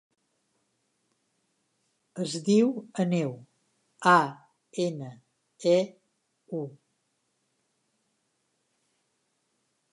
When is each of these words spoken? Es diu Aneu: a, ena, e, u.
Es 2.23 2.33
diu 2.47 2.71
Aneu: 3.03 3.35
a, 4.13 4.15
ena, 4.87 5.11
e, 5.75 5.77
u. 6.61 6.63